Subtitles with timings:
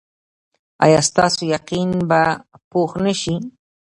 [0.85, 2.21] ایا ستاسو یقین به
[2.71, 3.35] پوخ نه شي؟